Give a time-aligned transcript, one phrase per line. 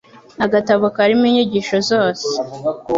[0.45, 2.29] agatabo karimo inyigisho zose